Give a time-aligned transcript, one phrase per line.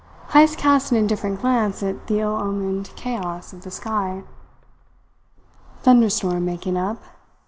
[0.31, 4.23] Heyst cast an indifferent glance at the ill omened chaos of the sky.
[5.83, 6.97] "Thunderstorm making up.